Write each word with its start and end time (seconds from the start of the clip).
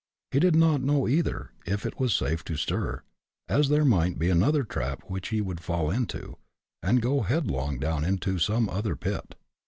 He 0.31 0.39
did 0.39 0.55
not 0.55 0.81
know 0.81 1.07
either, 1.07 1.51
if 1.67 1.85
it 1.85 1.99
was 1.99 2.15
safe 2.15 2.43
to 2.45 2.57
stir, 2.57 3.03
as 3.47 3.69
there 3.69 3.85
might 3.85 4.17
be 4.17 4.31
another 4.31 4.63
trap 4.63 5.03
which 5.05 5.27
he 5.27 5.41
would 5.41 5.59
fall 5.61 5.91
into, 5.91 6.37
and 6.81 7.03
go 7.03 7.21
headlong 7.21 7.77
down 7.77 8.03
into 8.03 8.39
some 8.39 8.67
other 8.67 8.95
pit. 8.95 9.35